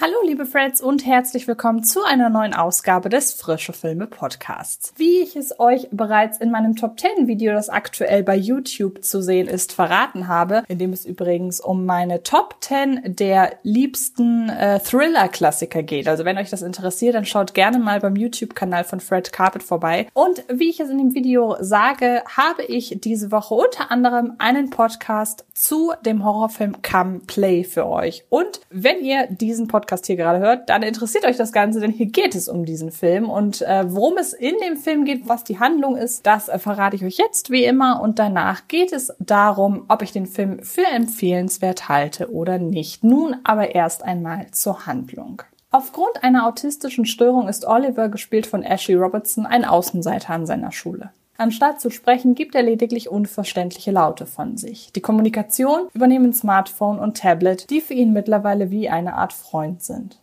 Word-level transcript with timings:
Hallo 0.00 0.14
liebe 0.24 0.46
Freds 0.46 0.80
und 0.80 1.04
herzlich 1.04 1.48
willkommen 1.48 1.82
zu 1.82 2.04
einer 2.04 2.30
neuen 2.30 2.54
Ausgabe 2.54 3.08
des 3.08 3.32
Frische 3.32 3.72
Filme 3.72 4.06
Podcasts. 4.06 4.92
Wie 4.96 5.18
ich 5.18 5.34
es 5.34 5.58
euch 5.58 5.88
bereits 5.90 6.38
in 6.38 6.52
meinem 6.52 6.76
Top 6.76 7.00
10 7.00 7.26
Video, 7.26 7.52
das 7.52 7.68
aktuell 7.68 8.22
bei 8.22 8.36
YouTube 8.36 9.04
zu 9.04 9.20
sehen 9.20 9.48
ist, 9.48 9.72
verraten 9.72 10.28
habe, 10.28 10.62
in 10.68 10.78
dem 10.78 10.92
es 10.92 11.04
übrigens 11.04 11.58
um 11.58 11.84
meine 11.84 12.22
Top 12.22 12.58
10 12.60 13.16
der 13.16 13.58
liebsten 13.64 14.48
äh, 14.50 14.78
Thriller-Klassiker 14.78 15.82
geht. 15.82 16.06
Also 16.06 16.24
wenn 16.24 16.38
euch 16.38 16.50
das 16.50 16.62
interessiert, 16.62 17.16
dann 17.16 17.24
schaut 17.24 17.52
gerne 17.52 17.80
mal 17.80 17.98
beim 17.98 18.14
YouTube-Kanal 18.14 18.84
von 18.84 19.00
Fred 19.00 19.32
Carpet 19.32 19.64
vorbei. 19.64 20.06
Und 20.12 20.44
wie 20.48 20.70
ich 20.70 20.78
es 20.78 20.90
in 20.90 20.98
dem 20.98 21.16
Video 21.16 21.56
sage, 21.58 22.22
habe 22.36 22.62
ich 22.62 23.00
diese 23.02 23.32
Woche 23.32 23.52
unter 23.52 23.90
anderem 23.90 24.34
einen 24.38 24.70
Podcast 24.70 25.44
zu 25.54 25.92
dem 26.06 26.24
Horrorfilm 26.24 26.82
Come 26.88 27.22
Play 27.26 27.64
für 27.64 27.88
euch. 27.88 28.24
Und 28.28 28.60
wenn 28.70 29.04
ihr 29.04 29.26
diesen 29.26 29.66
Podcast 29.66 29.87
Podcast 29.88 30.06
hier 30.06 30.16
gerade 30.16 30.38
hört, 30.38 30.68
dann 30.68 30.82
interessiert 30.82 31.24
euch 31.24 31.38
das 31.38 31.50
Ganze, 31.50 31.80
denn 31.80 31.90
hier 31.90 32.06
geht 32.06 32.34
es 32.34 32.46
um 32.46 32.66
diesen 32.66 32.90
Film. 32.90 33.30
Und 33.30 33.62
äh, 33.62 33.84
worum 33.88 34.18
es 34.18 34.34
in 34.34 34.54
dem 34.62 34.76
Film 34.76 35.06
geht, 35.06 35.26
was 35.28 35.44
die 35.44 35.58
Handlung 35.58 35.96
ist, 35.96 36.26
das 36.26 36.48
äh, 36.48 36.58
verrate 36.58 36.96
ich 36.96 37.04
euch 37.04 37.16
jetzt 37.16 37.50
wie 37.50 37.64
immer. 37.64 38.02
Und 38.02 38.18
danach 38.18 38.68
geht 38.68 38.92
es 38.92 39.10
darum, 39.18 39.86
ob 39.88 40.02
ich 40.02 40.12
den 40.12 40.26
Film 40.26 40.62
für 40.62 40.86
empfehlenswert 40.86 41.88
halte 41.88 42.30
oder 42.30 42.58
nicht. 42.58 43.02
Nun 43.02 43.36
aber 43.44 43.74
erst 43.74 44.04
einmal 44.04 44.50
zur 44.50 44.84
Handlung. 44.84 45.42
Aufgrund 45.70 46.22
einer 46.22 46.46
autistischen 46.46 47.06
Störung 47.06 47.48
ist 47.48 47.66
Oliver, 47.66 48.10
gespielt 48.10 48.46
von 48.46 48.62
Ashley 48.62 48.94
Robertson, 48.94 49.46
ein 49.46 49.64
Außenseiter 49.64 50.34
an 50.34 50.44
seiner 50.44 50.72
Schule. 50.72 51.10
Anstatt 51.40 51.80
zu 51.80 51.90
sprechen, 51.90 52.34
gibt 52.34 52.56
er 52.56 52.64
lediglich 52.64 53.08
unverständliche 53.08 53.92
Laute 53.92 54.26
von 54.26 54.56
sich. 54.56 54.92
Die 54.92 55.00
Kommunikation 55.00 55.86
übernehmen 55.94 56.32
Smartphone 56.32 56.98
und 56.98 57.16
Tablet, 57.16 57.70
die 57.70 57.80
für 57.80 57.94
ihn 57.94 58.12
mittlerweile 58.12 58.72
wie 58.72 58.88
eine 58.88 59.14
Art 59.14 59.32
Freund 59.32 59.80
sind. 59.80 60.18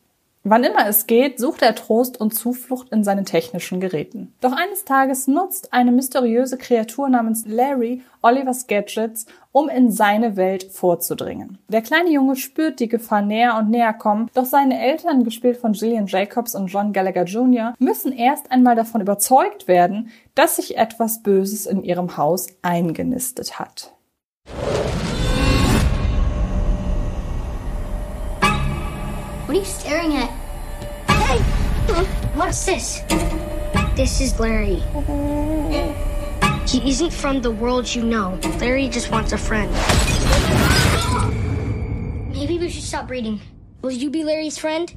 Wann 0.47 0.63
immer 0.63 0.87
es 0.87 1.07
geht, 1.07 1.39
sucht 1.39 1.63
er 1.63 1.73
Trost 1.73 2.21
und 2.21 2.35
Zuflucht 2.35 2.89
in 2.91 3.03
seinen 3.03 3.25
technischen 3.25 3.79
Geräten. 3.79 4.31
Doch 4.41 4.51
eines 4.51 4.85
Tages 4.85 5.27
nutzt 5.27 5.73
eine 5.73 5.91
mysteriöse 5.91 6.59
Kreatur 6.59 7.09
namens 7.09 7.45
Larry 7.47 8.03
Olivers 8.21 8.67
Gadgets, 8.67 9.25
um 9.51 9.69
in 9.69 9.91
seine 9.91 10.35
Welt 10.35 10.71
vorzudringen. 10.71 11.57
Der 11.67 11.81
kleine 11.81 12.11
Junge 12.11 12.35
spürt 12.35 12.79
die 12.79 12.87
Gefahr 12.87 13.23
näher 13.23 13.57
und 13.57 13.71
näher 13.71 13.93
kommen, 13.93 14.29
doch 14.35 14.45
seine 14.45 14.79
Eltern, 14.79 15.23
gespielt 15.23 15.57
von 15.57 15.73
Gillian 15.73 16.05
Jacobs 16.05 16.53
und 16.53 16.67
John 16.67 16.93
Gallagher 16.93 17.23
Jr., 17.23 17.73
müssen 17.79 18.11
erst 18.11 18.51
einmal 18.51 18.75
davon 18.75 19.01
überzeugt 19.01 19.67
werden, 19.67 20.11
dass 20.35 20.57
sich 20.57 20.77
etwas 20.77 21.23
Böses 21.23 21.65
in 21.65 21.81
ihrem 21.83 22.17
Haus 22.17 22.45
eingenistet 22.61 23.57
hat. 23.57 23.94
What 29.45 29.55
are 29.55 29.59
you 29.59 29.65
staring 29.65 30.15
at? 30.15 30.31
Hey! 31.07 31.37
What's 32.33 32.65
this? 32.65 33.01
This 33.95 34.19
is 34.19 34.39
Larry. 34.39 34.81
He 36.65 36.89
isn't 36.89 37.13
from 37.13 37.43
the 37.43 37.51
world 37.51 37.93
you 37.93 38.01
know. 38.01 38.39
Larry 38.59 38.89
just 38.89 39.11
wants 39.11 39.33
a 39.33 39.37
friend. 39.37 39.71
Maybe 42.33 42.57
we 42.57 42.69
should 42.69 42.81
stop 42.81 43.07
reading. 43.07 43.39
Will 43.83 43.91
you 43.91 44.09
be 44.09 44.23
Larry's 44.23 44.57
friend? 44.57 44.91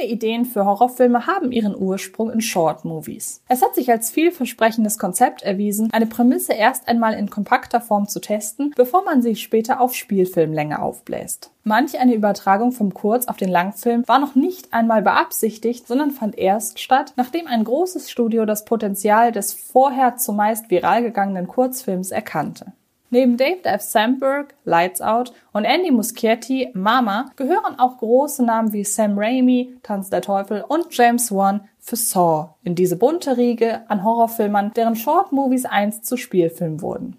Viele 0.00 0.12
Ideen 0.12 0.46
für 0.46 0.64
Horrorfilme 0.64 1.26
haben 1.26 1.52
ihren 1.52 1.76
Ursprung 1.76 2.30
in 2.30 2.40
Short-Movies. 2.40 3.42
Es 3.48 3.60
hat 3.60 3.74
sich 3.74 3.90
als 3.90 4.10
vielversprechendes 4.10 4.98
Konzept 4.98 5.42
erwiesen, 5.42 5.90
eine 5.92 6.06
Prämisse 6.06 6.54
erst 6.54 6.88
einmal 6.88 7.12
in 7.12 7.28
kompakter 7.28 7.82
Form 7.82 8.08
zu 8.08 8.18
testen, 8.18 8.72
bevor 8.76 9.04
man 9.04 9.20
sie 9.20 9.36
später 9.36 9.78
auf 9.78 9.94
Spielfilmlänge 9.94 10.80
aufbläst. 10.80 11.50
Manch 11.64 11.98
eine 11.98 12.14
Übertragung 12.14 12.72
vom 12.72 12.94
Kurz 12.94 13.28
auf 13.28 13.36
den 13.36 13.50
Langfilm 13.50 14.08
war 14.08 14.18
noch 14.18 14.34
nicht 14.34 14.72
einmal 14.72 15.02
beabsichtigt, 15.02 15.86
sondern 15.86 16.12
fand 16.12 16.38
erst 16.38 16.80
statt, 16.80 17.12
nachdem 17.16 17.46
ein 17.46 17.64
großes 17.64 18.10
Studio 18.10 18.46
das 18.46 18.64
Potenzial 18.64 19.32
des 19.32 19.52
vorher 19.52 20.16
zumeist 20.16 20.70
viral 20.70 21.02
gegangenen 21.02 21.46
Kurzfilms 21.46 22.10
erkannte. 22.10 22.72
Neben 23.12 23.36
Dave 23.36 23.64
F. 23.64 23.82
Sandberg, 23.82 24.54
Lights 24.64 25.00
Out 25.00 25.32
und 25.52 25.64
Andy 25.64 25.90
Muschietti, 25.90 26.70
Mama, 26.74 27.32
gehören 27.34 27.78
auch 27.78 27.98
große 27.98 28.44
Namen 28.44 28.72
wie 28.72 28.84
Sam 28.84 29.18
Raimi, 29.18 29.76
Tanz 29.82 30.10
der 30.10 30.22
Teufel 30.22 30.64
und 30.66 30.96
James 30.96 31.32
Wan 31.32 31.68
für 31.80 31.96
Saw 31.96 32.54
in 32.62 32.76
diese 32.76 32.96
bunte 32.96 33.36
Riege 33.36 33.82
an 33.88 34.04
Horrorfilmern, 34.04 34.72
deren 34.74 34.94
Short-Movies 34.94 35.64
einst 35.64 36.06
zu 36.06 36.16
Spielfilmen 36.16 36.82
wurden. 36.82 37.16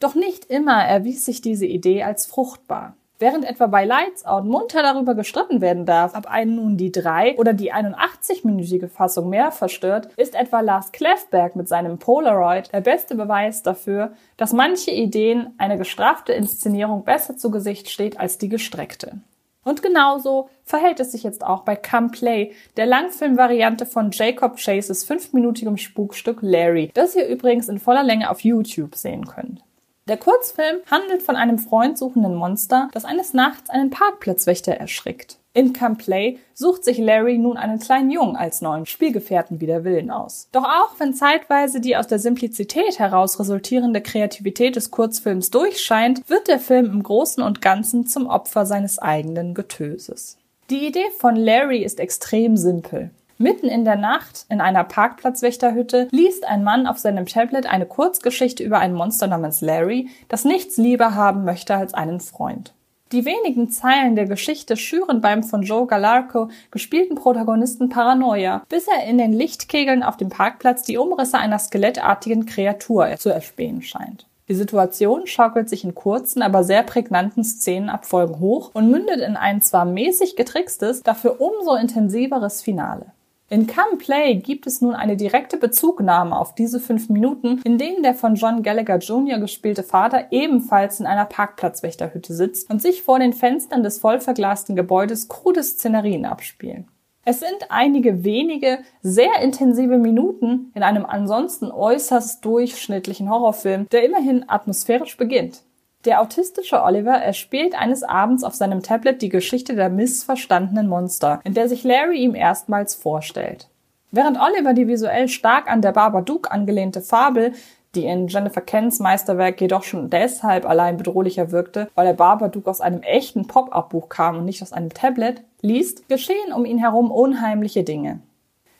Doch 0.00 0.16
nicht 0.16 0.44
immer 0.46 0.84
erwies 0.84 1.24
sich 1.24 1.40
diese 1.40 1.66
Idee 1.66 2.02
als 2.02 2.26
fruchtbar. 2.26 2.96
Während 3.20 3.44
etwa 3.44 3.66
bei 3.66 3.84
Lights 3.84 4.24
Out 4.24 4.44
munter 4.44 4.82
darüber 4.82 5.16
gestritten 5.16 5.60
werden 5.60 5.86
darf, 5.86 6.16
ob 6.16 6.26
einen 6.26 6.54
nun 6.54 6.76
die 6.76 6.92
3 6.92 7.36
oder 7.36 7.52
die 7.52 7.72
81-minütige 7.72 8.86
Fassung 8.88 9.28
mehr 9.28 9.50
verstört, 9.50 10.10
ist 10.16 10.36
etwa 10.36 10.60
Lars 10.60 10.92
Kleffberg 10.92 11.56
mit 11.56 11.66
seinem 11.66 11.98
Polaroid 11.98 12.72
der 12.72 12.80
beste 12.80 13.16
Beweis 13.16 13.64
dafür, 13.64 14.12
dass 14.36 14.52
manche 14.52 14.92
Ideen 14.92 15.52
eine 15.58 15.76
gestraffte 15.76 16.32
Inszenierung 16.32 17.02
besser 17.02 17.36
zu 17.36 17.50
Gesicht 17.50 17.90
steht 17.90 18.20
als 18.20 18.38
die 18.38 18.48
gestreckte. 18.48 19.18
Und 19.64 19.82
genauso 19.82 20.48
verhält 20.62 21.00
es 21.00 21.10
sich 21.10 21.24
jetzt 21.24 21.44
auch 21.44 21.62
bei 21.62 21.74
Come 21.74 22.10
Play, 22.10 22.52
der 22.76 22.86
Langfilmvariante 22.86 23.84
von 23.84 24.12
Jacob 24.12 24.56
Chases 24.58 25.04
fünfminütigem 25.04 25.76
Spukstück 25.76 26.38
Larry, 26.40 26.92
das 26.94 27.16
ihr 27.16 27.26
übrigens 27.26 27.68
in 27.68 27.80
voller 27.80 28.04
Länge 28.04 28.30
auf 28.30 28.40
YouTube 28.40 28.94
sehen 28.94 29.26
könnt. 29.26 29.62
Der 30.08 30.16
Kurzfilm 30.16 30.78
handelt 30.90 31.22
von 31.22 31.36
einem 31.36 31.58
freundsuchenden 31.58 32.34
Monster, 32.34 32.88
das 32.92 33.04
eines 33.04 33.34
Nachts 33.34 33.68
einen 33.68 33.90
Parkplatzwächter 33.90 34.72
erschrickt. 34.72 35.36
In 35.52 35.74
Come 35.74 35.96
Play 35.96 36.38
sucht 36.54 36.82
sich 36.82 36.96
Larry 36.96 37.36
nun 37.36 37.58
einen 37.58 37.78
kleinen 37.78 38.10
Jungen 38.10 38.34
als 38.34 38.62
neuen 38.62 38.86
Spielgefährten 38.86 39.60
wider 39.60 39.84
Willen 39.84 40.10
aus. 40.10 40.48
Doch 40.52 40.64
auch 40.64 40.98
wenn 40.98 41.12
zeitweise 41.12 41.80
die 41.80 41.94
aus 41.96 42.06
der 42.06 42.18
Simplizität 42.18 42.98
heraus 42.98 43.38
resultierende 43.38 44.00
Kreativität 44.00 44.76
des 44.76 44.90
Kurzfilms 44.90 45.50
durchscheint, 45.50 46.22
wird 46.30 46.48
der 46.48 46.58
Film 46.58 46.86
im 46.86 47.02
Großen 47.02 47.42
und 47.42 47.60
Ganzen 47.60 48.06
zum 48.06 48.28
Opfer 48.28 48.64
seines 48.64 48.98
eigenen 48.98 49.52
Getöses. 49.52 50.38
Die 50.70 50.86
Idee 50.86 51.10
von 51.18 51.36
Larry 51.36 51.82
ist 51.82 52.00
extrem 52.00 52.56
simpel. 52.56 53.10
Mitten 53.40 53.68
in 53.68 53.84
der 53.84 53.94
Nacht 53.94 54.46
in 54.48 54.60
einer 54.60 54.82
Parkplatzwächterhütte 54.82 56.08
liest 56.10 56.44
ein 56.44 56.64
Mann 56.64 56.88
auf 56.88 56.98
seinem 56.98 57.26
Tablet 57.26 57.66
eine 57.66 57.86
Kurzgeschichte 57.86 58.64
über 58.64 58.80
ein 58.80 58.92
Monster 58.92 59.28
namens 59.28 59.60
Larry, 59.60 60.08
das 60.28 60.44
nichts 60.44 60.76
lieber 60.76 61.14
haben 61.14 61.44
möchte 61.44 61.76
als 61.76 61.94
einen 61.94 62.18
Freund. 62.18 62.74
Die 63.12 63.24
wenigen 63.24 63.70
Zeilen 63.70 64.16
der 64.16 64.26
Geschichte 64.26 64.76
schüren 64.76 65.20
beim 65.20 65.44
von 65.44 65.62
Joe 65.62 65.86
Galarco 65.86 66.48
gespielten 66.72 67.14
Protagonisten 67.14 67.88
Paranoia, 67.88 68.64
bis 68.68 68.88
er 68.88 69.08
in 69.08 69.18
den 69.18 69.32
Lichtkegeln 69.32 70.02
auf 70.02 70.16
dem 70.16 70.30
Parkplatz 70.30 70.82
die 70.82 70.98
Umrisse 70.98 71.38
einer 71.38 71.60
skelettartigen 71.60 72.44
Kreatur 72.44 73.14
zu 73.18 73.30
erspähen 73.30 73.82
scheint. 73.82 74.26
Die 74.48 74.54
Situation 74.54 75.28
schaukelt 75.28 75.68
sich 75.68 75.84
in 75.84 75.94
kurzen, 75.94 76.42
aber 76.42 76.64
sehr 76.64 76.82
prägnanten 76.82 77.44
Szenenabfolgen 77.44 78.40
hoch 78.40 78.72
und 78.74 78.90
mündet 78.90 79.20
in 79.20 79.36
ein 79.36 79.62
zwar 79.62 79.84
mäßig 79.84 80.34
getrickstes, 80.34 81.04
dafür 81.04 81.40
umso 81.40 81.76
intensiveres 81.76 82.62
Finale. 82.62 83.12
In 83.50 83.66
Come 83.66 83.96
Play 83.96 84.34
gibt 84.34 84.66
es 84.66 84.82
nun 84.82 84.94
eine 84.94 85.16
direkte 85.16 85.56
Bezugnahme 85.56 86.38
auf 86.38 86.54
diese 86.54 86.80
fünf 86.80 87.08
Minuten, 87.08 87.62
in 87.64 87.78
denen 87.78 88.02
der 88.02 88.12
von 88.12 88.34
John 88.34 88.62
Gallagher 88.62 88.98
Jr. 88.98 89.38
gespielte 89.38 89.82
Vater 89.82 90.26
ebenfalls 90.32 91.00
in 91.00 91.06
einer 91.06 91.24
Parkplatzwächterhütte 91.24 92.34
sitzt 92.34 92.68
und 92.68 92.82
sich 92.82 93.02
vor 93.02 93.18
den 93.18 93.32
Fenstern 93.32 93.82
des 93.82 94.00
vollverglasten 94.00 94.76
Gebäudes 94.76 95.28
krude 95.28 95.62
Szenerien 95.62 96.26
abspielen. 96.26 96.88
Es 97.24 97.40
sind 97.40 97.70
einige 97.70 98.22
wenige, 98.22 98.80
sehr 99.00 99.40
intensive 99.40 99.96
Minuten 99.96 100.70
in 100.74 100.82
einem 100.82 101.06
ansonsten 101.06 101.70
äußerst 101.70 102.44
durchschnittlichen 102.44 103.30
Horrorfilm, 103.30 103.88
der 103.88 104.04
immerhin 104.04 104.44
atmosphärisch 104.46 105.16
beginnt. 105.16 105.62
Der 106.04 106.20
autistische 106.20 106.82
Oliver 106.84 107.14
erspielt 107.14 107.74
eines 107.74 108.04
Abends 108.04 108.44
auf 108.44 108.54
seinem 108.54 108.82
Tablet 108.82 109.20
die 109.20 109.28
Geschichte 109.28 109.74
der 109.74 109.88
missverstandenen 109.88 110.86
Monster, 110.86 111.40
in 111.42 111.54
der 111.54 111.68
sich 111.68 111.82
Larry 111.82 112.18
ihm 112.18 112.36
erstmals 112.36 112.94
vorstellt. 112.94 113.68
Während 114.12 114.38
Oliver 114.40 114.74
die 114.74 114.86
visuell 114.86 115.28
stark 115.28 115.68
an 115.70 115.82
der 115.82 115.92
Babadook 115.92 116.52
angelehnte 116.52 117.00
Fabel, 117.00 117.52
die 117.96 118.04
in 118.04 118.28
Jennifer 118.28 118.60
Kens 118.60 119.00
Meisterwerk 119.00 119.60
jedoch 119.60 119.82
schon 119.82 120.08
deshalb 120.08 120.66
allein 120.66 120.96
bedrohlicher 120.96 121.50
wirkte, 121.50 121.90
weil 121.96 122.06
der 122.06 122.14
Babadook 122.14 122.68
aus 122.68 122.80
einem 122.80 123.02
echten 123.02 123.48
Pop-up-Buch 123.48 124.08
kam 124.08 124.38
und 124.38 124.44
nicht 124.44 124.62
aus 124.62 124.72
einem 124.72 124.90
Tablet, 124.90 125.42
liest, 125.62 126.08
geschehen 126.08 126.52
um 126.54 126.64
ihn 126.64 126.78
herum 126.78 127.10
unheimliche 127.10 127.82
Dinge. 127.82 128.20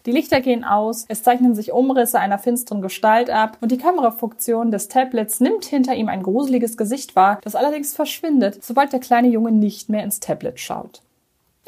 Die 0.08 0.14
Lichter 0.14 0.40
gehen 0.40 0.64
aus, 0.64 1.04
es 1.08 1.22
zeichnen 1.22 1.54
sich 1.54 1.70
Umrisse 1.70 2.18
einer 2.18 2.38
finsteren 2.38 2.80
Gestalt 2.80 3.28
ab 3.28 3.58
und 3.60 3.70
die 3.70 3.76
Kamerafunktion 3.76 4.70
des 4.70 4.88
Tablets 4.88 5.38
nimmt 5.38 5.66
hinter 5.66 5.94
ihm 5.94 6.08
ein 6.08 6.22
gruseliges 6.22 6.78
Gesicht 6.78 7.14
wahr, 7.14 7.38
das 7.44 7.54
allerdings 7.54 7.94
verschwindet, 7.94 8.64
sobald 8.64 8.90
der 8.94 9.00
kleine 9.00 9.28
Junge 9.28 9.52
nicht 9.52 9.90
mehr 9.90 10.02
ins 10.02 10.18
Tablet 10.18 10.60
schaut. 10.60 11.02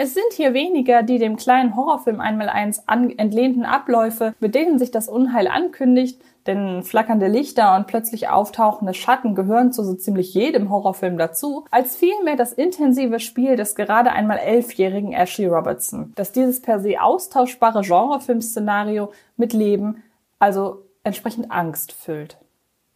Es 0.03 0.15
sind 0.15 0.33
hier 0.33 0.55
weniger 0.55 1.03
die 1.03 1.19
dem 1.19 1.37
kleinen 1.37 1.77
Horrorfilm 1.77 2.23
einmal 2.23 2.49
eins 2.49 2.83
entlehnten 2.87 3.67
Abläufe, 3.67 4.35
mit 4.41 4.55
denen 4.55 4.79
sich 4.79 4.91
das 4.91 5.11
Unheil 5.11 5.47
ankündigt, 5.47 6.19
denn 6.47 6.83
flackernde 6.83 7.27
Lichter 7.27 7.77
und 7.77 7.87
plötzlich 7.87 8.31
auftauchende 8.31 8.95
Schatten 8.95 9.35
gehören 9.35 9.75
zu 9.75 9.85
so 9.85 9.93
ziemlich 9.93 10.33
jedem 10.33 10.71
Horrorfilm 10.71 11.19
dazu, 11.19 11.67
als 11.71 11.99
vielmehr 11.99 12.37
das 12.37 12.55
intensive 12.55 13.21
Spiel 13.21 13.57
des 13.57 13.75
gerade 13.75 14.13
einmal 14.13 14.39
elfjährigen 14.39 15.13
Ashley 15.13 15.49
Robertson, 15.49 16.15
das 16.15 16.33
dieses 16.33 16.63
per 16.63 16.81
se 16.81 16.99
austauschbare 16.99 17.83
Genrefilmszenario 17.83 19.13
mit 19.37 19.53
Leben, 19.53 20.03
also 20.39 20.79
entsprechend 21.05 21.51
Angst 21.51 21.93
füllt. 21.93 22.39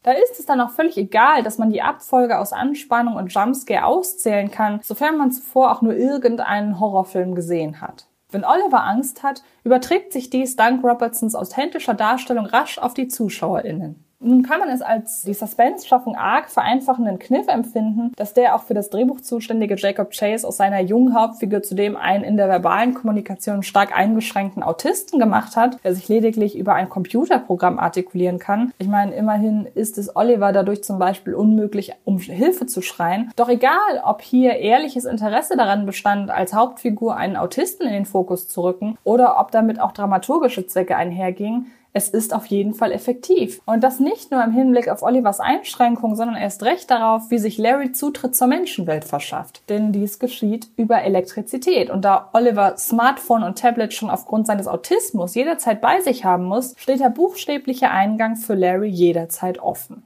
Da 0.04 0.12
ist 0.12 0.38
es 0.38 0.44
dann 0.44 0.60
auch 0.60 0.70
völlig 0.70 0.98
egal, 0.98 1.42
dass 1.42 1.56
man 1.56 1.70
die 1.70 1.80
Abfolge 1.80 2.38
aus 2.38 2.52
Anspannung 2.52 3.16
und 3.16 3.32
Jumpscare 3.32 3.86
auszählen 3.86 4.50
kann, 4.50 4.80
sofern 4.82 5.16
man 5.16 5.32
zuvor 5.32 5.72
auch 5.72 5.80
nur 5.80 5.94
irgendeinen 5.94 6.78
Horrorfilm 6.78 7.34
gesehen 7.34 7.80
hat. 7.80 8.06
Wenn 8.30 8.44
Oliver 8.44 8.84
Angst 8.84 9.22
hat, 9.22 9.42
überträgt 9.64 10.12
sich 10.12 10.28
dies 10.28 10.56
dank 10.56 10.84
Robertsons 10.84 11.34
authentischer 11.34 11.94
Darstellung 11.94 12.44
rasch 12.44 12.78
auf 12.78 12.92
die 12.92 13.08
ZuschauerInnen. 13.08 14.04
Nun 14.24 14.42
kann 14.42 14.58
man 14.58 14.70
es 14.70 14.80
als 14.80 15.20
die 15.20 15.34
Suspense-Schaffung 15.34 16.16
arg 16.16 16.48
vereinfachenden 16.48 17.18
Kniff 17.18 17.46
empfinden, 17.46 18.12
dass 18.16 18.32
der 18.32 18.54
auch 18.54 18.62
für 18.62 18.72
das 18.72 18.88
Drehbuch 18.88 19.20
zuständige 19.20 19.76
Jacob 19.76 20.12
Chase 20.12 20.48
aus 20.48 20.56
seiner 20.56 20.80
jungen 20.80 21.14
Hauptfigur 21.14 21.62
zudem 21.62 21.94
einen 21.94 22.24
in 22.24 22.38
der 22.38 22.48
verbalen 22.48 22.94
Kommunikation 22.94 23.62
stark 23.62 23.94
eingeschränkten 23.94 24.62
Autisten 24.62 25.18
gemacht 25.18 25.56
hat, 25.56 25.76
der 25.84 25.94
sich 25.94 26.08
lediglich 26.08 26.56
über 26.56 26.74
ein 26.74 26.88
Computerprogramm 26.88 27.78
artikulieren 27.78 28.38
kann. 28.38 28.72
Ich 28.78 28.88
meine, 28.88 29.14
immerhin 29.14 29.66
ist 29.74 29.98
es 29.98 30.16
Oliver 30.16 30.52
dadurch 30.52 30.82
zum 30.82 30.98
Beispiel 30.98 31.34
unmöglich, 31.34 31.92
um 32.04 32.18
Hilfe 32.18 32.64
zu 32.64 32.80
schreien. 32.80 33.30
Doch 33.36 33.50
egal, 33.50 34.02
ob 34.04 34.22
hier 34.22 34.56
ehrliches 34.56 35.04
Interesse 35.04 35.54
daran 35.58 35.84
bestand, 35.84 36.30
als 36.30 36.54
Hauptfigur 36.54 37.14
einen 37.16 37.36
Autisten 37.36 37.86
in 37.86 37.92
den 37.92 38.06
Fokus 38.06 38.48
zu 38.48 38.62
rücken 38.62 38.96
oder 39.04 39.38
ob 39.38 39.50
damit 39.50 39.80
auch 39.80 39.92
dramaturgische 39.92 40.66
Zwecke 40.66 40.96
einhergingen, 40.96 41.66
es 41.96 42.08
ist 42.08 42.34
auf 42.34 42.46
jeden 42.46 42.74
Fall 42.74 42.90
effektiv. 42.90 43.60
Und 43.66 43.84
das 43.84 44.00
nicht 44.00 44.32
nur 44.32 44.42
im 44.42 44.50
Hinblick 44.50 44.88
auf 44.88 45.02
Olivers 45.02 45.38
Einschränkung, 45.38 46.16
sondern 46.16 46.36
erst 46.36 46.64
recht 46.64 46.90
darauf, 46.90 47.30
wie 47.30 47.38
sich 47.38 47.56
Larry 47.56 47.92
Zutritt 47.92 48.34
zur 48.34 48.48
Menschenwelt 48.48 49.04
verschafft. 49.04 49.62
Denn 49.68 49.92
dies 49.92 50.18
geschieht 50.18 50.66
über 50.76 51.02
Elektrizität. 51.02 51.90
Und 51.90 52.04
da 52.04 52.30
Oliver 52.32 52.76
Smartphone 52.76 53.44
und 53.44 53.60
Tablet 53.60 53.94
schon 53.94 54.10
aufgrund 54.10 54.48
seines 54.48 54.66
Autismus 54.66 55.36
jederzeit 55.36 55.80
bei 55.80 56.00
sich 56.00 56.24
haben 56.24 56.46
muss, 56.46 56.74
steht 56.76 56.98
der 56.98 57.10
buchstäbliche 57.10 57.90
Eingang 57.90 58.34
für 58.34 58.54
Larry 58.54 58.88
jederzeit 58.88 59.60
offen. 59.60 60.04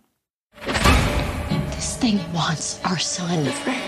This 1.74 1.98
thing 1.98 2.20
wants 2.34 2.80
our 2.84 2.98
son. 2.98 3.30
A 3.30 3.50
friend. 3.50 3.78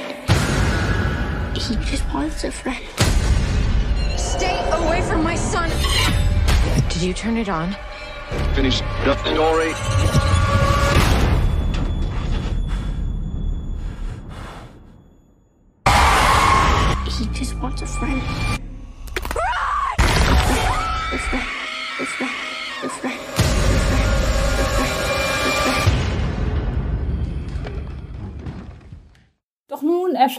He 1.55 1.75
just 1.91 2.05
wants 2.14 2.44
a 2.46 2.50
friend. 2.50 2.79
Stay 4.17 4.58
away 4.73 5.03
from 5.03 5.23
my 5.23 5.37
son. 5.37 5.69
Did 6.88 7.03
you 7.03 7.12
turn 7.12 7.37
it 7.37 7.50
on? 7.50 7.76
Finish 8.55 8.81
the 9.05 9.17
story. 9.25 9.73
He 17.11 17.27
just 17.35 17.55
wants 17.61 17.82
a 17.82 17.87
friend. 17.87 18.59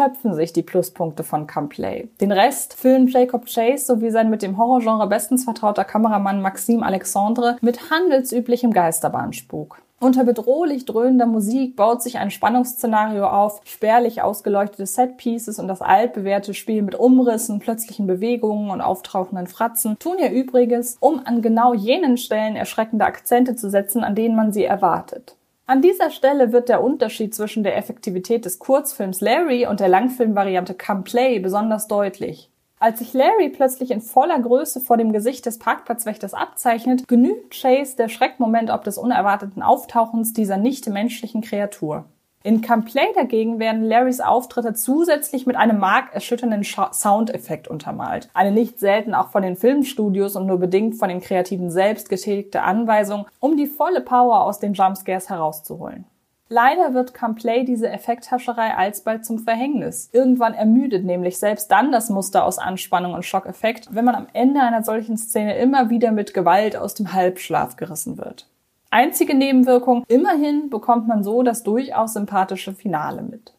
Erschöpfen 0.01 0.33
sich 0.33 0.51
die 0.51 0.63
Pluspunkte 0.63 1.23
von 1.23 1.47
Camplay. 1.47 2.07
Den 2.19 2.31
Rest 2.31 2.73
füllen 2.73 3.07
Jacob 3.07 3.45
Chase 3.45 3.85
sowie 3.85 4.09
sein 4.09 4.29
mit 4.29 4.41
dem 4.41 4.57
Horrorgenre 4.57 5.07
bestens 5.07 5.43
vertrauter 5.43 5.83
Kameramann 5.83 6.41
Maxime 6.41 6.85
Alexandre 6.85 7.57
mit 7.61 7.91
handelsüblichem 7.91 8.71
Geisterbahnspuk. 8.71 9.81
Unter 9.99 10.23
bedrohlich 10.23 10.85
dröhnender 10.85 11.27
Musik 11.27 11.75
baut 11.75 12.01
sich 12.01 12.17
ein 12.17 12.31
Spannungsszenario 12.31 13.27
auf, 13.27 13.61
spärlich 13.65 14.23
ausgeleuchtete 14.23 14.87
Setpieces 14.87 15.59
und 15.59 15.67
das 15.67 15.83
altbewährte 15.83 16.55
Spiel 16.55 16.81
mit 16.81 16.95
Umrissen, 16.95 17.59
plötzlichen 17.59 18.07
Bewegungen 18.07 18.71
und 18.71 18.81
auftauchenden 18.81 19.45
Fratzen 19.45 19.99
tun 19.99 20.17
ihr 20.17 20.31
Übriges, 20.31 20.97
um 20.99 21.21
an 21.23 21.43
genau 21.43 21.75
jenen 21.75 22.17
Stellen 22.17 22.55
erschreckende 22.55 23.05
Akzente 23.05 23.55
zu 23.55 23.69
setzen, 23.69 24.03
an 24.03 24.15
denen 24.15 24.35
man 24.35 24.51
sie 24.51 24.65
erwartet. 24.65 25.35
An 25.71 25.81
dieser 25.81 26.11
Stelle 26.11 26.51
wird 26.51 26.67
der 26.67 26.83
Unterschied 26.83 27.33
zwischen 27.33 27.63
der 27.63 27.77
Effektivität 27.77 28.43
des 28.43 28.59
Kurzfilms 28.59 29.21
Larry 29.21 29.65
und 29.65 29.79
der 29.79 29.87
Langfilmvariante 29.87 30.73
Come 30.73 31.03
Play 31.03 31.39
besonders 31.39 31.87
deutlich. 31.87 32.51
Als 32.77 32.99
sich 32.99 33.13
Larry 33.13 33.47
plötzlich 33.47 33.89
in 33.91 34.01
voller 34.01 34.37
Größe 34.37 34.81
vor 34.81 34.97
dem 34.97 35.13
Gesicht 35.13 35.45
des 35.45 35.59
Parkplatzwächters 35.59 36.33
abzeichnet, 36.33 37.07
genügt 37.07 37.53
Chase 37.57 37.95
der 37.95 38.09
Schreckmoment 38.09 38.69
ob 38.69 38.83
des 38.83 38.97
unerwarteten 38.97 39.63
Auftauchens 39.63 40.33
dieser 40.33 40.57
nicht 40.57 40.89
menschlichen 40.89 41.39
Kreatur. 41.39 42.03
In 42.43 42.61
Camplay 42.61 43.07
dagegen 43.13 43.59
werden 43.59 43.83
Larrys 43.83 44.19
Auftritte 44.19 44.73
zusätzlich 44.73 45.45
mit 45.45 45.55
einem 45.55 45.77
markerschütternden 45.77 46.63
Soundeffekt 46.63 47.67
untermalt. 47.67 48.29
Eine 48.33 48.51
nicht 48.51 48.79
selten 48.79 49.13
auch 49.13 49.29
von 49.29 49.43
den 49.43 49.55
Filmstudios 49.55 50.35
und 50.35 50.47
nur 50.47 50.57
bedingt 50.57 50.95
von 50.95 51.09
den 51.09 51.21
Kreativen 51.21 51.69
selbst 51.69 52.09
getätigte 52.09 52.63
Anweisung, 52.63 53.27
um 53.39 53.57
die 53.57 53.67
volle 53.67 54.01
Power 54.01 54.41
aus 54.41 54.59
den 54.59 54.73
Jumpscares 54.73 55.29
herauszuholen. 55.29 56.05
Leider 56.49 56.95
wird 56.95 57.13
Camplay 57.13 57.63
diese 57.63 57.89
Effekthascherei 57.89 58.75
alsbald 58.75 59.23
zum 59.23 59.39
Verhängnis. 59.39 60.09
Irgendwann 60.11 60.55
ermüdet 60.55 61.05
nämlich 61.05 61.37
selbst 61.37 61.71
dann 61.71 61.91
das 61.91 62.09
Muster 62.09 62.43
aus 62.43 62.57
Anspannung 62.57 63.13
und 63.13 63.23
Schockeffekt, 63.23 63.93
wenn 63.95 64.03
man 64.03 64.15
am 64.15 64.27
Ende 64.33 64.61
einer 64.61 64.83
solchen 64.83 65.15
Szene 65.15 65.57
immer 65.57 65.91
wieder 65.91 66.11
mit 66.11 66.33
Gewalt 66.33 66.75
aus 66.75 66.95
dem 66.95 67.13
Halbschlaf 67.13 67.77
gerissen 67.77 68.17
wird. 68.17 68.47
Einzige 68.93 69.33
Nebenwirkung, 69.35 70.03
immerhin 70.09 70.69
bekommt 70.69 71.07
man 71.07 71.23
so 71.23 71.43
das 71.43 71.63
durchaus 71.63 72.11
sympathische 72.11 72.73
Finale 72.73 73.21
mit. 73.21 73.53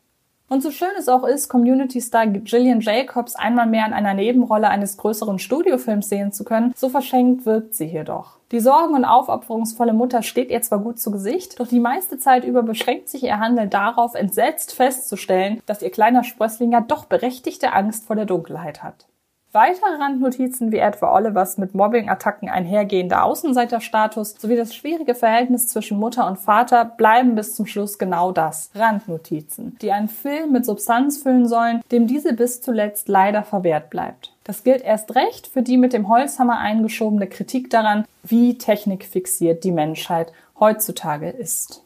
Und 0.50 0.62
so 0.62 0.70
schön 0.70 0.90
es 0.98 1.08
auch 1.08 1.24
ist, 1.24 1.48
Community-Star 1.48 2.26
Gillian 2.26 2.80
Jacobs 2.80 3.34
einmal 3.34 3.66
mehr 3.66 3.86
in 3.86 3.94
einer 3.94 4.12
Nebenrolle 4.12 4.68
eines 4.68 4.98
größeren 4.98 5.38
Studiofilms 5.38 6.10
sehen 6.10 6.32
zu 6.32 6.44
können, 6.44 6.74
so 6.76 6.90
verschenkt 6.90 7.46
wirkt 7.46 7.72
sie 7.72 7.86
hier 7.86 8.04
doch. 8.04 8.40
Die 8.50 8.60
sorgen- 8.60 8.94
und 8.94 9.06
aufopferungsvolle 9.06 9.94
Mutter 9.94 10.22
steht 10.22 10.50
ihr 10.50 10.60
zwar 10.60 10.80
gut 10.80 11.00
zu 11.00 11.10
Gesicht, 11.10 11.58
doch 11.58 11.66
die 11.66 11.80
meiste 11.80 12.18
Zeit 12.18 12.44
über 12.44 12.62
beschränkt 12.62 13.08
sich 13.08 13.22
ihr 13.22 13.40
Handeln 13.40 13.70
darauf, 13.70 14.14
entsetzt 14.14 14.74
festzustellen, 14.74 15.62
dass 15.64 15.80
ihr 15.80 15.90
kleiner 15.90 16.24
Sprössling 16.24 16.72
ja 16.72 16.82
doch 16.82 17.06
berechtigte 17.06 17.72
Angst 17.72 18.04
vor 18.04 18.16
der 18.16 18.26
Dunkelheit 18.26 18.82
hat. 18.82 19.06
Weitere 19.54 19.96
Randnotizen 20.00 20.72
wie 20.72 20.78
etwa 20.78 21.14
Olivers 21.14 21.58
mit 21.58 21.74
Mobbing-Attacken 21.74 22.48
einhergehender 22.48 23.22
Außenseiterstatus 23.22 24.36
sowie 24.38 24.56
das 24.56 24.74
schwierige 24.74 25.14
Verhältnis 25.14 25.68
zwischen 25.68 25.98
Mutter 25.98 26.26
und 26.26 26.38
Vater 26.38 26.86
bleiben 26.86 27.34
bis 27.34 27.54
zum 27.54 27.66
Schluss 27.66 27.98
genau 27.98 28.32
das. 28.32 28.70
Randnotizen, 28.74 29.76
die 29.82 29.92
einen 29.92 30.08
Film 30.08 30.52
mit 30.52 30.64
Substanz 30.64 31.18
füllen 31.18 31.48
sollen, 31.48 31.82
dem 31.92 32.06
diese 32.06 32.32
bis 32.32 32.62
zuletzt 32.62 33.08
leider 33.08 33.42
verwehrt 33.42 33.90
bleibt. 33.90 34.32
Das 34.44 34.64
gilt 34.64 34.80
erst 34.80 35.14
recht 35.16 35.48
für 35.48 35.60
die 35.60 35.76
mit 35.76 35.92
dem 35.92 36.08
Holzhammer 36.08 36.56
eingeschobene 36.56 37.26
Kritik 37.26 37.68
daran, 37.68 38.06
wie 38.22 38.56
technikfixiert 38.56 39.64
die 39.64 39.70
Menschheit 39.70 40.32
heutzutage 40.60 41.28
ist. 41.28 41.84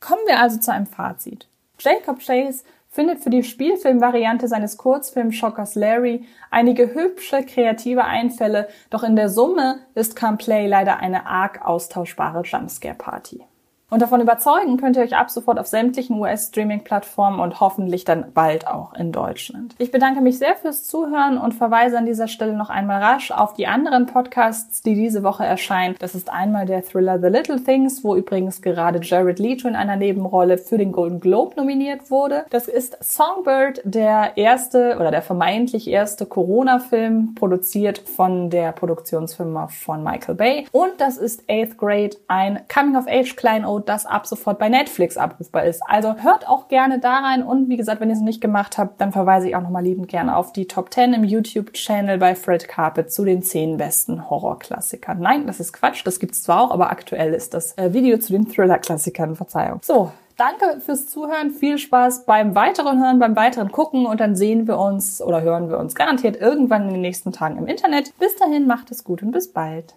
Kommen 0.00 0.22
wir 0.26 0.38
also 0.38 0.60
zu 0.60 0.70
einem 0.70 0.86
Fazit. 0.86 1.46
Jacob 1.78 2.18
Chase 2.18 2.62
findet 2.94 3.24
für 3.24 3.30
die 3.30 3.42
Spielfilmvariante 3.42 4.46
seines 4.46 4.76
Kurzfilmschockers 4.76 5.74
Larry 5.74 6.24
einige 6.52 6.94
hübsche, 6.94 7.44
kreative 7.44 8.04
Einfälle, 8.04 8.68
doch 8.88 9.02
in 9.02 9.16
der 9.16 9.28
Summe 9.28 9.80
ist 9.94 10.14
Come 10.14 10.36
Play 10.36 10.68
leider 10.68 11.00
eine 11.00 11.26
arg 11.26 11.66
austauschbare 11.66 12.42
Jumpscare-Party. 12.42 13.42
Und 13.90 14.00
davon 14.00 14.20
überzeugen 14.20 14.76
könnt 14.76 14.96
ihr 14.96 15.02
euch 15.02 15.16
ab 15.16 15.30
sofort 15.30 15.58
auf 15.58 15.66
sämtlichen 15.66 16.18
US-Streaming-Plattformen 16.18 17.38
und 17.38 17.60
hoffentlich 17.60 18.04
dann 18.04 18.32
bald 18.32 18.66
auch 18.66 18.94
in 18.94 19.12
Deutschland. 19.12 19.74
Ich 19.78 19.92
bedanke 19.92 20.20
mich 20.20 20.38
sehr 20.38 20.56
fürs 20.56 20.84
Zuhören 20.84 21.38
und 21.38 21.52
verweise 21.52 21.98
an 21.98 22.06
dieser 22.06 22.26
Stelle 22.26 22.54
noch 22.54 22.70
einmal 22.70 23.02
rasch 23.02 23.30
auf 23.30 23.54
die 23.54 23.66
anderen 23.66 24.06
Podcasts, 24.06 24.82
die 24.82 24.94
diese 24.94 25.22
Woche 25.22 25.44
erscheinen. 25.44 25.96
Das 25.98 26.14
ist 26.14 26.32
einmal 26.32 26.66
der 26.66 26.82
Thriller 26.82 27.20
The 27.20 27.28
Little 27.28 27.62
Things, 27.62 28.02
wo 28.02 28.16
übrigens 28.16 28.62
gerade 28.62 29.00
Jared 29.02 29.38
Leto 29.38 29.68
in 29.68 29.76
einer 29.76 29.96
Nebenrolle 29.96 30.58
für 30.58 30.78
den 30.78 30.90
Golden 30.90 31.20
Globe 31.20 31.54
nominiert 31.56 32.10
wurde. 32.10 32.46
Das 32.50 32.68
ist 32.68 32.96
Songbird, 33.00 33.80
der 33.84 34.36
erste 34.36 34.96
oder 34.96 35.10
der 35.10 35.22
vermeintlich 35.22 35.88
erste 35.88 36.26
Corona-Film, 36.26 37.34
produziert 37.34 37.98
von 37.98 38.50
der 38.50 38.72
Produktionsfirma 38.72 39.68
von 39.68 40.02
Michael 40.02 40.34
Bay. 40.34 40.66
Und 40.72 40.92
das 40.98 41.18
ist 41.18 41.44
Eighth 41.48 41.76
Grade, 41.76 42.16
ein 42.28 42.60
Coming-of-Age-Klein 42.72 43.64
Angebot, 43.74 43.88
das 43.88 44.06
ab 44.06 44.26
sofort 44.26 44.58
bei 44.58 44.68
Netflix 44.68 45.16
abrufbar 45.16 45.64
ist. 45.64 45.82
Also 45.86 46.16
hört 46.16 46.48
auch 46.48 46.68
gerne 46.68 46.98
da 46.98 47.18
rein 47.18 47.42
und 47.42 47.68
wie 47.68 47.76
gesagt, 47.76 48.00
wenn 48.00 48.08
ihr 48.08 48.14
es 48.14 48.20
noch 48.20 48.26
nicht 48.26 48.40
gemacht 48.40 48.78
habt, 48.78 49.00
dann 49.00 49.12
verweise 49.12 49.48
ich 49.48 49.56
auch 49.56 49.62
nochmal 49.62 49.82
liebend 49.82 50.08
gerne 50.08 50.36
auf 50.36 50.52
die 50.52 50.66
Top 50.66 50.92
10 50.92 51.14
im 51.14 51.24
YouTube-Channel 51.24 52.18
bei 52.18 52.34
Fred 52.34 52.68
Carpet 52.68 53.12
zu 53.12 53.24
den 53.24 53.42
10 53.42 53.76
besten 53.76 54.30
Horrorklassikern. 54.30 55.18
Nein, 55.18 55.46
das 55.46 55.60
ist 55.60 55.72
Quatsch, 55.72 56.02
das 56.04 56.18
gibt 56.18 56.34
es 56.34 56.42
zwar 56.42 56.62
auch, 56.62 56.70
aber 56.70 56.90
aktuell 56.90 57.34
ist 57.34 57.54
das 57.54 57.76
äh, 57.78 57.92
Video 57.92 58.18
zu 58.18 58.32
den 58.32 58.48
Thriller-Klassikern, 58.48 59.36
Verzeihung. 59.36 59.80
So, 59.82 60.10
Danke 60.36 60.80
fürs 60.80 61.06
Zuhören, 61.08 61.52
viel 61.52 61.78
Spaß 61.78 62.26
beim 62.26 62.56
weiteren 62.56 63.00
Hören, 63.00 63.20
beim 63.20 63.36
weiteren 63.36 63.70
Gucken 63.70 64.04
und 64.04 64.18
dann 64.18 64.34
sehen 64.34 64.66
wir 64.66 64.80
uns 64.80 65.22
oder 65.22 65.42
hören 65.42 65.70
wir 65.70 65.78
uns 65.78 65.94
garantiert 65.94 66.40
irgendwann 66.40 66.88
in 66.88 66.94
den 66.94 67.02
nächsten 67.02 67.30
Tagen 67.30 67.56
im 67.56 67.68
Internet. 67.68 68.12
Bis 68.18 68.34
dahin, 68.34 68.66
macht 68.66 68.90
es 68.90 69.04
gut 69.04 69.22
und 69.22 69.30
bis 69.30 69.52
bald. 69.52 69.94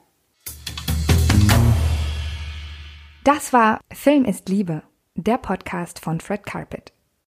Das 3.27 3.51
war 3.51 3.81
Film 3.91 4.23
ist 4.23 4.47
Liebe, 4.47 4.83
der 5.15 5.37
Podcast 5.37 5.99
von 5.99 6.21
Fred 6.21 6.45
Carpet. 6.45 6.93